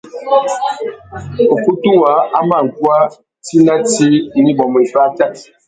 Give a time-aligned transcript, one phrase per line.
[1.55, 2.97] Ukutu waā a mà guá
[3.45, 4.05] tsi nà tsi
[4.43, 5.33] nà ibômô iffê atát.